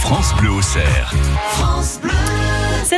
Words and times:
France 0.00 0.34
Bleu 0.36 0.50
au 0.50 0.62
cerf. 0.62 1.12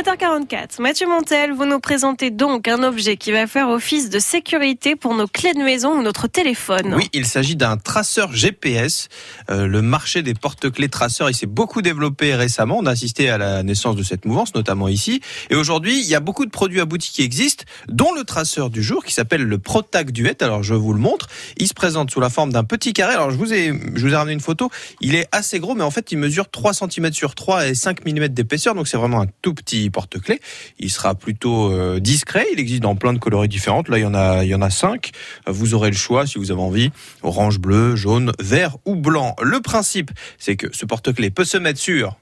7h44. 0.01 0.81
Mathieu 0.81 1.07
Montel, 1.07 1.51
vous 1.51 1.65
nous 1.65 1.79
présentez 1.79 2.31
donc 2.31 2.67
un 2.67 2.81
objet 2.81 3.17
qui 3.17 3.31
va 3.31 3.45
faire 3.45 3.69
office 3.69 4.09
de 4.09 4.17
sécurité 4.17 4.95
pour 4.95 5.13
nos 5.13 5.27
clés 5.27 5.53
de 5.53 5.59
maison 5.59 5.91
ou 5.91 6.01
notre 6.01 6.25
téléphone. 6.25 6.95
Oui, 6.95 7.07
il 7.13 7.27
s'agit 7.27 7.55
d'un 7.55 7.77
traceur 7.77 8.33
GPS. 8.33 9.09
Euh, 9.51 9.67
le 9.67 9.83
marché 9.83 10.23
des 10.23 10.33
porte-clés 10.33 10.89
traceurs, 10.89 11.29
il 11.29 11.35
s'est 11.35 11.45
beaucoup 11.45 11.83
développé 11.83 12.33
récemment. 12.33 12.79
On 12.79 12.87
a 12.87 12.91
assisté 12.91 13.29
à 13.29 13.37
la 13.37 13.61
naissance 13.61 13.95
de 13.95 14.01
cette 14.01 14.25
mouvance, 14.25 14.55
notamment 14.55 14.87
ici. 14.87 15.21
Et 15.51 15.55
aujourd'hui, 15.55 16.01
il 16.01 16.07
y 16.07 16.15
a 16.15 16.19
beaucoup 16.19 16.47
de 16.47 16.51
produits 16.51 16.81
à 16.81 16.85
boutique 16.85 17.13
qui 17.13 17.21
existent, 17.21 17.65
dont 17.87 18.11
le 18.15 18.23
traceur 18.23 18.71
du 18.71 18.81
jour 18.81 19.05
qui 19.05 19.13
s'appelle 19.13 19.43
le 19.43 19.59
Protag 19.59 20.09
Duet. 20.09 20.41
Alors, 20.41 20.63
je 20.63 20.73
vous 20.73 20.93
le 20.93 20.99
montre. 20.99 21.27
Il 21.57 21.67
se 21.67 21.75
présente 21.75 22.09
sous 22.09 22.21
la 22.21 22.31
forme 22.31 22.51
d'un 22.51 22.63
petit 22.63 22.93
carré. 22.93 23.13
Alors, 23.13 23.29
je 23.29 23.37
vous 23.37 23.53
ai, 23.53 23.67
je 23.67 24.07
vous 24.07 24.13
ai 24.13 24.15
ramené 24.15 24.33
une 24.33 24.39
photo. 24.39 24.71
Il 24.99 25.13
est 25.13 25.27
assez 25.31 25.59
gros, 25.59 25.75
mais 25.75 25.83
en 25.83 25.91
fait, 25.91 26.11
il 26.11 26.17
mesure 26.17 26.49
3 26.49 26.73
cm 26.73 27.13
sur 27.13 27.35
3 27.35 27.67
et 27.67 27.75
5 27.75 28.03
mm 28.03 28.29
d'épaisseur. 28.29 28.73
Donc, 28.73 28.87
c'est 28.87 28.97
vraiment 28.97 29.21
un 29.21 29.27
tout 29.43 29.53
petit 29.53 29.90
porte-clés. 29.91 30.39
Il 30.79 30.89
sera 30.89 31.15
plutôt 31.15 31.71
euh, 31.71 31.99
discret. 31.99 32.45
Il 32.53 32.59
existe 32.59 32.81
dans 32.81 32.95
plein 32.95 33.13
de 33.13 33.19
coloris 33.19 33.47
différentes. 33.47 33.89
Là, 33.89 33.99
il 33.99 34.01
y 34.01 34.05
en 34.05 34.13
a, 34.13 34.43
il 34.43 34.49
y 34.49 34.55
en 34.55 34.61
a 34.61 34.69
cinq. 34.69 35.11
Vous 35.47 35.73
aurez 35.73 35.91
le 35.91 35.97
choix 35.97 36.25
si 36.25 36.37
vous 36.37 36.51
avez 36.51 36.61
envie. 36.61 36.91
Orange, 37.21 37.59
bleu, 37.59 37.95
jaune, 37.95 38.31
vert 38.39 38.77
ou 38.85 38.95
blanc. 38.95 39.35
Le 39.41 39.59
principe, 39.61 40.11
c'est 40.37 40.55
que 40.55 40.67
ce 40.75 40.85
porte-clés 40.85 41.29
peut 41.29 41.45
se 41.45 41.57
mettre 41.57 41.79
sur 41.79 42.17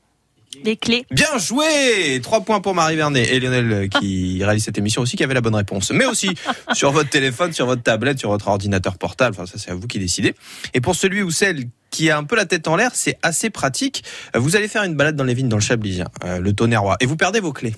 les 0.64 0.78
clés. 0.78 1.06
Bien 1.12 1.38
joué 1.38 2.20
Trois 2.22 2.42
points 2.42 2.62
pour 2.62 2.74
Marie 2.74 2.96
Vernet 2.96 3.28
et 3.32 3.40
Lionel 3.40 3.72
euh, 3.72 3.88
qui 3.88 4.40
réalise 4.44 4.64
cette 4.64 4.78
émission 4.78 5.02
aussi, 5.02 5.16
qui 5.16 5.24
avait 5.24 5.34
la 5.34 5.42
bonne 5.42 5.56
réponse. 5.56 5.92
Mais 5.92 6.06
aussi 6.06 6.30
sur 6.74 6.92
votre 6.92 7.10
téléphone, 7.10 7.54
sur 7.54 7.66
votre 7.66 7.84
tablette, 7.84 8.20
sur 8.20 8.30
votre 8.30 8.48
ordinateur 8.48 8.98
portable. 8.98 9.36
Enfin, 9.38 9.46
ça, 9.46 9.58
c'est 9.58 9.72
à 9.72 9.76
vous 9.76 9.88
qui 9.88 10.00
décidez. 10.00 10.34
Et 10.74 10.82
pour 10.82 10.96
celui 10.96 11.22
ou 11.22 11.32
celle 11.32 11.66
qui 11.92 12.10
a 12.10 12.18
un 12.18 12.24
peu 12.24 12.36
la 12.36 12.46
tête 12.46 12.68
en 12.68 12.76
l'air, 12.76 12.92
c'est 12.94 13.18
assez 13.24 13.50
pratique. 13.50 14.04
Vous 14.36 14.56
allez 14.56 14.68
faire 14.68 14.84
une 14.84 14.96
balade 14.96 15.16
dans 15.16 15.24
les 15.24 15.34
vignes 15.34 15.50
dans 15.50 15.58
le 15.58 15.62
Chablis, 15.62 16.02
euh, 16.24 16.40
le 16.40 16.54
tonnerre 16.54 16.84
roi, 16.84 16.98
et 17.00 17.06
vous 17.06 17.16
perdez 17.16 17.40
vos 17.40 17.54
clés 17.54 17.76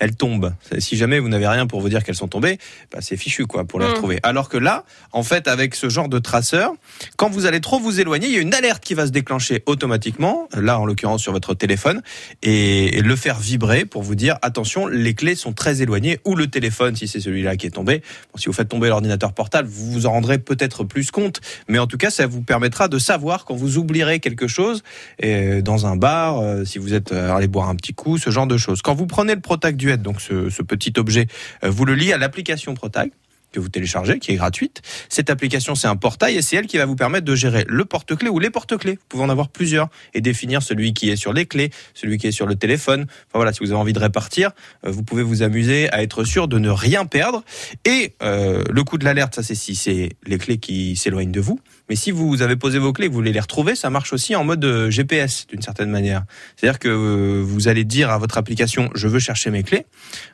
elles 0.00 0.16
tombent. 0.16 0.52
Si 0.78 0.96
jamais 0.96 1.18
vous 1.20 1.28
n'avez 1.28 1.46
rien 1.46 1.66
pour 1.66 1.80
vous 1.80 1.88
dire 1.88 2.02
qu'elles 2.02 2.16
sont 2.16 2.26
tombées, 2.26 2.58
bah 2.90 2.98
c'est 3.00 3.16
fichu 3.16 3.46
quoi 3.46 3.64
pour 3.64 3.78
les 3.78 3.86
mm. 3.86 3.90
retrouver. 3.90 4.18
Alors 4.22 4.48
que 4.48 4.56
là, 4.56 4.84
en 5.12 5.22
fait, 5.22 5.46
avec 5.46 5.74
ce 5.74 5.88
genre 5.88 6.08
de 6.08 6.18
traceur, 6.18 6.72
quand 7.16 7.30
vous 7.30 7.46
allez 7.46 7.60
trop 7.60 7.78
vous 7.78 8.00
éloigner, 8.00 8.26
il 8.26 8.34
y 8.34 8.38
a 8.38 8.40
une 8.40 8.54
alerte 8.54 8.82
qui 8.82 8.94
va 8.94 9.06
se 9.06 9.12
déclencher 9.12 9.62
automatiquement, 9.66 10.48
là 10.54 10.80
en 10.80 10.86
l'occurrence 10.86 11.22
sur 11.22 11.32
votre 11.32 11.54
téléphone, 11.54 12.02
et, 12.42 13.00
le 13.00 13.16
faire 13.16 13.38
vibrer 13.38 13.84
pour 13.84 14.02
vous 14.02 14.14
dire 14.14 14.38
attention, 14.42 14.86
les 14.86 15.14
clés 15.14 15.34
sont 15.34 15.52
très 15.52 15.82
éloignées, 15.82 16.18
ou 16.24 16.34
le 16.34 16.46
téléphone 16.48 16.96
si 16.96 17.08
c'est 17.08 17.20
celui-là 17.20 17.56
qui 17.56 17.66
est 17.66 17.70
tombé. 17.70 18.02
si 18.36 18.46
vous 18.46 18.52
faites 18.52 18.68
tomber 18.68 18.88
l'ordinateur 18.88 19.32
portable, 19.32 19.68
vous 19.68 19.90
vous 19.90 20.06
en 20.06 20.12
rendrez 20.12 20.38
peut-être 20.38 20.84
plus 20.84 21.10
compte, 21.10 21.40
mais 21.68 21.78
en 21.78 21.86
tout 21.86 21.98
cas, 21.98 22.10
ça 22.10 22.26
vous 22.26 22.42
permettra 22.42 22.88
de 22.88 22.98
savoir 22.98 23.44
quand 23.44 23.54
vous 23.54 23.78
oublierez 23.78 24.20
quelque 24.20 24.48
chose 24.48 24.82
et 25.18 25.62
dans 25.62 25.86
un 25.86 25.96
bar, 25.96 26.38
euh, 26.38 26.64
si 26.64 26.78
vous 26.78 26.94
êtes 26.94 27.12
euh, 27.12 27.34
allé 27.34 27.48
boire 27.48 27.68
un 27.68 27.76
petit 27.76 27.94
coup, 27.94 28.18
ce 28.18 28.30
genre 28.30 28.46
de 28.46 28.56
choses. 28.56 28.82
Quand 28.82 28.94
vous 28.94 29.06
prenez 29.06 29.34
le 29.34 29.40
Protect 29.40 29.76
du 29.76 29.89
donc 29.96 30.20
ce, 30.20 30.62
petit 30.62 30.92
objet, 30.96 31.26
euh, 31.64 31.70
vous 31.70 31.84
le 31.84 31.94
liez 31.94 32.12
à 32.12 32.18
l'application 32.18 32.74
Protag 32.74 33.10
que 33.52 33.60
vous 33.60 33.68
téléchargez, 33.68 34.18
qui 34.18 34.32
est 34.32 34.36
gratuite. 34.36 34.82
Cette 35.08 35.30
application, 35.30 35.74
c'est 35.74 35.88
un 35.88 35.96
portail 35.96 36.36
et 36.36 36.42
c'est 36.42 36.56
elle 36.56 36.66
qui 36.66 36.78
va 36.78 36.86
vous 36.86 36.96
permettre 36.96 37.24
de 37.24 37.34
gérer 37.34 37.64
le 37.68 37.84
porte-clés 37.84 38.28
ou 38.28 38.38
les 38.38 38.50
porte-clés. 38.50 38.92
Vous 38.92 39.06
pouvez 39.08 39.24
en 39.24 39.28
avoir 39.28 39.48
plusieurs 39.48 39.88
et 40.14 40.20
définir 40.20 40.62
celui 40.62 40.94
qui 40.94 41.10
est 41.10 41.16
sur 41.16 41.32
les 41.32 41.46
clés, 41.46 41.70
celui 41.94 42.18
qui 42.18 42.26
est 42.26 42.32
sur 42.32 42.46
le 42.46 42.54
téléphone. 42.54 43.02
Enfin 43.02 43.34
voilà, 43.34 43.52
si 43.52 43.60
vous 43.60 43.70
avez 43.70 43.80
envie 43.80 43.92
de 43.92 43.98
répartir, 43.98 44.50
euh, 44.84 44.90
vous 44.90 45.02
pouvez 45.02 45.22
vous 45.22 45.42
amuser 45.42 45.90
à 45.92 46.02
être 46.02 46.24
sûr 46.24 46.48
de 46.48 46.58
ne 46.58 46.70
rien 46.70 47.06
perdre. 47.06 47.44
Et 47.84 48.14
euh, 48.22 48.62
le 48.70 48.84
coup 48.84 48.98
de 48.98 49.04
l'alerte, 49.04 49.34
ça 49.34 49.42
c'est 49.42 49.54
si 49.54 49.74
c'est 49.74 50.10
les 50.26 50.38
clés 50.38 50.58
qui 50.58 50.96
s'éloignent 50.96 51.32
de 51.32 51.40
vous. 51.40 51.60
Mais 51.88 51.96
si 51.96 52.12
vous 52.12 52.42
avez 52.42 52.56
posé 52.56 52.78
vos 52.78 52.92
clés 52.92 53.06
et 53.06 53.08
que 53.08 53.12
vous 53.12 53.18
voulez 53.18 53.32
les 53.32 53.40
retrouver, 53.40 53.74
ça 53.74 53.90
marche 53.90 54.12
aussi 54.12 54.36
en 54.36 54.44
mode 54.44 54.64
euh, 54.64 54.90
GPS 54.90 55.46
d'une 55.48 55.62
certaine 55.62 55.90
manière. 55.90 56.22
C'est-à-dire 56.56 56.78
que 56.78 57.40
vous 57.40 57.68
allez 57.68 57.84
dire 57.84 58.10
à 58.10 58.18
votre 58.18 58.38
application 58.38 58.90
je 58.94 59.08
veux 59.08 59.18
chercher 59.18 59.50
mes 59.50 59.62
clés. 59.62 59.86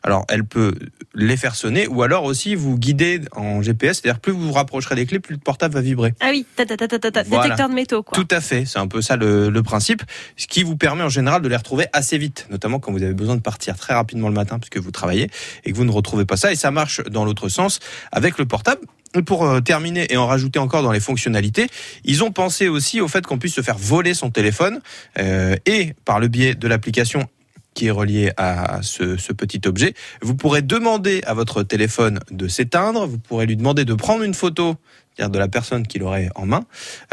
Alors 0.02 0.26
elle 0.28 0.44
peut 0.44 0.74
les 1.14 1.36
faire 1.36 1.54
sonner 1.54 1.86
ou 1.86 2.02
alors 2.02 2.24
aussi 2.24 2.54
vous 2.54 2.78
guider 2.78 3.05
en 3.32 3.62
GPS. 3.62 4.00
C'est-à-dire 4.00 4.20
plus 4.20 4.32
vous 4.32 4.48
vous 4.48 4.52
rapprocherez 4.52 4.94
des 4.94 5.06
clés, 5.06 5.18
plus 5.18 5.34
le 5.34 5.40
portable 5.40 5.74
va 5.74 5.80
vibrer. 5.80 6.14
Ah 6.20 6.28
oui, 6.30 6.46
ta, 6.56 6.66
ta, 6.66 6.76
ta, 6.76 6.86
détecteur 6.88 7.68
de 7.68 7.74
métaux 7.74 8.02
quoi. 8.02 8.16
Tout 8.16 8.28
à 8.30 8.40
fait, 8.40 8.64
c'est 8.64 8.78
un 8.78 8.86
peu 8.86 9.02
ça 9.02 9.16
le, 9.16 9.50
le, 9.50 9.62
principe, 9.62 10.02
ce 10.36 10.46
qui 10.46 10.62
vous 10.62 10.76
permet 10.76 11.02
en 11.02 11.08
général 11.08 11.42
de 11.42 11.48
les 11.48 11.56
retrouver 11.56 11.86
assez 11.92 12.18
vite, 12.18 12.46
notamment 12.50 12.78
quand 12.78 12.92
vous 12.92 13.02
avez 13.02 13.14
besoin 13.14 13.36
de 13.36 13.40
partir 13.40 13.76
très 13.76 13.94
rapidement 13.94 14.28
le 14.28 14.34
matin 14.34 14.58
puisque 14.58 14.78
vous 14.78 14.90
travaillez 14.90 15.30
et 15.64 15.72
que 15.72 15.76
vous 15.76 15.84
ne 15.84 15.90
retrouvez 15.90 16.24
pas 16.24 16.36
ça. 16.36 16.52
Et 16.52 16.56
ça 16.56 16.70
marche 16.70 17.02
dans 17.04 17.24
l'autre 17.24 17.48
sens 17.48 17.80
avec 18.12 18.38
le 18.38 18.46
portable 18.46 18.80
pour 19.22 19.44
euh, 19.44 19.60
terminer 19.60 20.06
et 20.12 20.16
en 20.16 20.26
rajouter 20.26 20.58
encore 20.58 20.82
dans 20.82 20.92
les 20.92 21.00
fonctionnalités, 21.00 21.68
ils 22.04 22.24
ont 22.24 22.32
pensé 22.32 22.68
aussi 22.68 23.00
au 23.00 23.08
fait 23.08 23.26
qu'on 23.26 23.38
puisse 23.38 23.54
se 23.54 23.62
faire 23.62 23.78
voler 23.78 24.14
son 24.14 24.30
téléphone 24.30 24.80
euh, 25.18 25.56
et 25.66 25.94
par 26.04 26.20
le 26.20 26.28
biais 26.28 26.54
de 26.54 26.68
l'application 26.68 27.28
qui 27.76 27.86
est 27.86 27.92
reliée 27.92 28.32
à 28.36 28.80
ce, 28.82 29.32
petit 29.32 29.60
objet, 29.66 29.94
vous 30.22 30.34
pourrez 30.34 30.62
demander 30.62 31.22
à 31.26 31.34
votre 31.34 31.62
téléphone 31.62 32.18
de 32.30 32.48
s'éteindre, 32.48 33.06
vous 33.06 33.18
pourrez 33.18 33.46
lui 33.46 33.56
demander 33.56 33.84
de 33.84 33.94
prendre 33.94 34.24
une 34.24 34.34
photo 34.34 34.76
c'est-à-dire 35.16 35.30
de 35.30 35.38
la 35.38 35.48
personne 35.48 35.86
qui 35.86 35.98
l'aurait 35.98 36.28
en 36.34 36.44
main, 36.44 36.64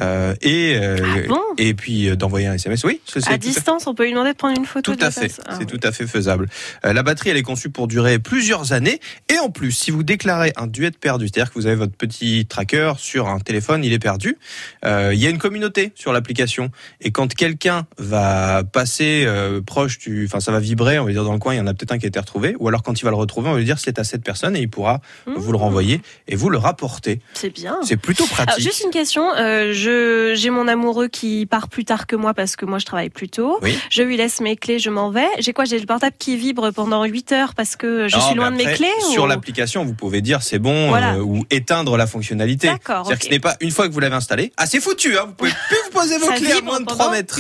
euh, 0.02 0.36
et 0.41 0.75
euh, 0.75 1.25
ah 1.30 1.36
et 1.58 1.74
puis 1.74 2.09
euh, 2.09 2.16
d'envoyer 2.16 2.47
un 2.47 2.53
SMS. 2.53 2.84
Oui, 2.84 3.00
à 3.28 3.38
distance, 3.38 3.88
on 3.88 3.96
peut 3.96 4.03
lui 4.03 4.12
demander 4.12 4.34
de 4.34 4.38
prendre 4.38 4.58
une 4.58 4.66
photo. 4.66 4.94
Tout 4.94 5.06
à 5.06 5.09
fait, 5.09 5.31
ah 5.47 5.56
c'est 5.58 5.66
tout 5.66 5.80
à 5.84 5.91
fait 5.91 6.06
faisable. 6.06 6.50
La 6.84 7.03
batterie, 7.03 7.30
elle 7.30 7.38
est 7.38 7.44
conçue 7.44 7.69
pour 7.69 7.88
durer 7.88 8.19
plusieurs 8.19 8.74
années, 8.74 9.00
et 9.30 9.40
en 9.40 9.50
plus, 9.50 9.72
si 9.72 9.92
vous 9.92 10.03
déclarez 10.03 10.52
un 10.58 10.68
duet 10.68 10.92
perdu, 10.92 11.28
c'est-à-dire 11.28 11.53
que 11.53 11.59
vous 11.59 11.66
avez 11.66 11.75
votre 11.75 11.96
petit 11.96 12.46
tracker 12.46 12.94
sur 12.97 13.30
un 13.30 13.40
téléphone, 13.40 13.84
il 13.84 13.94
est 13.94 14.00
perdu, 14.00 14.38
il 14.86 15.16
y 15.16 15.25
a 15.25 15.30
une 15.30 15.38
communauté 15.38 15.94
sur 15.96 16.12
l'application, 16.12 16.72
et 17.00 17.12
quand 17.12 17.34
quelqu'un 17.34 17.88
va 17.97 18.63
passer 18.63 19.28
proche 19.66 20.00
du, 20.00 20.25
enfin 20.25 20.40
ça 20.40 20.52
va 20.52 20.59
vibrer, 20.59 21.00
on 21.00 21.06
va 21.06 21.12
dire 21.12 21.24
dans 21.24 21.34
le 21.34 21.40
coin, 21.40 21.53
il 21.53 21.58
y 21.58 21.62
en 21.62 21.68
a 21.68 21.74
peut-être 21.74 21.94
un 21.94 21.97
qui 21.97 22.06
a 22.06 22.09
été 22.09 22.19
retrouvé, 22.19 22.56
ou 22.59 22.68
alors 22.68 22.84
quand 22.84 23.00
il 23.00 23.06
va 23.06 23.12
le 23.12 23.16
retrouver, 23.16 23.50
on 23.50 23.53
va 23.53 23.59
lui 23.59 23.66
dire 23.66 23.80
c'est 23.80 24.00
à 24.00 24.03
cette 24.03 24.24
personne 24.24 24.56
et 24.56 24.59
il 24.59 24.69
pourra 24.69 25.00
vous 25.25 25.52
le 25.52 25.58
mmh. 25.58 25.62
renvoyer 25.62 26.02
et 26.28 26.36
vous 26.36 26.50
le 26.50 26.58
rapporter. 26.58 27.22
C'est 27.34 27.50
bien 27.50 27.80
c'est 27.94 28.02
plutôt 28.02 28.26
pratique. 28.26 28.64
juste 28.64 28.81
une 28.84 28.92
question, 28.92 29.34
euh, 29.36 29.72
je 29.72 30.34
j'ai 30.36 30.50
mon 30.50 30.68
amoureux 30.68 31.08
qui 31.08 31.46
part 31.46 31.68
plus 31.68 31.86
tard 31.86 32.08
que 32.08 32.16
moi 32.16 32.34
parce 32.34 32.56
que 32.56 32.66
moi 32.66 32.80
je 32.80 32.86
travaille 32.86 33.09
plus 33.09 33.30
tôt. 33.30 33.59
Je 33.90 34.02
lui 34.02 34.18
laisse 34.18 34.42
mes 34.42 34.56
clés, 34.56 34.80
je 34.80 34.90
m'en 34.90 35.12
vais. 35.12 35.28
J'ai 35.40 35.54
quoi? 35.54 35.66
J'ai 35.66 35.78
le 35.78 35.86
portable 35.86 36.16
qui 36.18 36.38
vibre 36.38 36.72
pendant 36.72 37.04
8 37.04 37.31
heures 37.34 37.54
parce 37.54 37.76
que 37.76 38.08
je 38.08 38.18
suis 38.18 38.36
loin 38.36 38.52
de 38.52 38.58
mes 38.58 38.66
clés 38.74 38.88
Sur 39.12 39.28
l'application, 39.28 39.86
vous 39.86 39.94
pouvez 39.94 40.22
dire 40.22 40.42
c'est 40.42 40.59
bon 40.59 40.96
euh, 40.96 41.20
ou 41.20 41.46
éteindre 41.52 41.98
la 41.98 42.08
fonctionnalité. 42.08 42.68
D'accord. 42.68 43.06
C'est-à-dire 43.06 43.20
que 43.20 43.26
ce 43.26 43.31
n'est 43.31 43.40
pas 43.40 43.56
une 43.59 43.72
fois 43.72 43.88
que 43.88 43.94
vous 43.94 44.00
l'avez 44.00 44.16
installé. 44.16 44.52
Ah, 44.58 44.66
c'est 44.66 44.80
foutu, 44.80 45.18
hein, 45.18 45.25
vous 45.28 45.34
pouvez 45.34 45.52
plus 45.68 45.78
vos 46.19 46.28
clés 46.34 46.52
à 46.52 46.62
moins 46.62 46.80
de 46.80 46.86
3 46.86 47.12
mètres. 47.12 47.40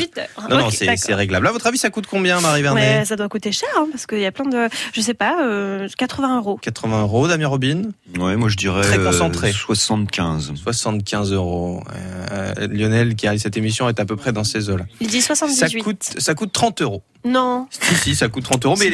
Non, 0.49 0.57
non, 0.57 0.69
c'est 0.69 1.13
réglable. 1.13 1.47
À 1.47 1.51
votre 1.51 1.67
avis, 1.67 1.77
ça 1.77 1.89
coûte 1.89 2.05
combien, 2.09 2.39
Marie 2.41 2.61
Vernet 2.61 3.05
Ça 3.05 3.15
doit 3.15 3.29
coûter 3.29 3.51
cher 3.51 3.69
hein, 3.77 3.87
parce 3.91 4.05
qu'il 4.05 4.19
y 4.19 4.25
a 4.25 4.31
plein 4.31 4.45
de, 4.45 4.69
je 4.93 5.01
sais 5.01 5.13
pas, 5.13 5.37
80 5.97 6.33
euh, 6.33 6.37
euros. 6.37 6.57
80 6.61 7.01
euros, 7.01 7.27
Damien 7.27 7.47
Robin 7.47 7.81
Ouais, 8.17 8.35
moi 8.35 8.49
je 8.49 8.57
dirais 8.57 8.81
Très 8.81 8.99
concentré. 8.99 9.51
75. 9.51 10.53
75 10.55 11.31
euros. 11.31 11.83
Euh, 12.31 12.67
Lionel, 12.67 13.15
qui 13.15 13.27
a 13.27 13.37
cette 13.37 13.57
émission, 13.57 13.89
est 13.89 13.99
à 13.99 14.05
peu 14.05 14.15
près 14.15 14.31
dans 14.31 14.43
ces 14.43 14.69
eaux-là. 14.69 14.85
Il 14.99 15.07
dit 15.07 15.21
78. 15.21 15.69
Ça 15.69 15.83
coûte, 15.83 16.03
ça 16.17 16.35
coûte 16.35 16.51
30 16.51 16.81
euros. 16.81 17.03
Non. 17.25 17.67
Si, 17.69 17.95
si, 17.95 18.15
ça 18.15 18.27
coûte 18.27 18.43
30 18.43 18.65
euros. 18.65 18.75
Mais 18.77 18.89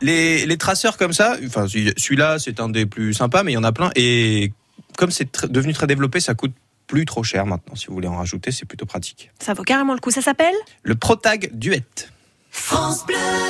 les, 0.00 0.46
les, 0.46 0.56
traceurs 0.58 0.96
comme 0.96 1.12
ça, 1.12 1.36
enfin, 1.44 1.66
celui-là, 1.66 2.38
c'est 2.38 2.60
un 2.60 2.68
des 2.68 2.86
plus 2.86 3.14
sympas, 3.14 3.42
mais 3.42 3.52
il 3.52 3.54
y 3.54 3.58
en 3.58 3.64
a 3.64 3.72
plein. 3.72 3.90
Et 3.96 4.52
comme 4.96 5.10
c'est 5.10 5.46
devenu 5.46 5.72
très 5.72 5.86
développé, 5.86 6.20
ça 6.20 6.34
coûte 6.34 6.52
plus 6.88 7.04
trop 7.04 7.22
cher 7.22 7.46
maintenant. 7.46 7.76
Si 7.76 7.86
vous 7.86 7.94
voulez 7.94 8.08
en 8.08 8.16
rajouter, 8.16 8.50
c'est 8.50 8.66
plutôt 8.66 8.86
pratique. 8.86 9.30
Ça 9.38 9.54
vaut 9.54 9.62
carrément 9.62 9.94
le 9.94 10.00
coup. 10.00 10.10
Ça 10.10 10.22
s'appelle 10.22 10.54
Le 10.82 10.96
Protag 10.96 11.50
Duet. 11.52 11.84
France 12.50 13.06
Bleu. 13.06 13.48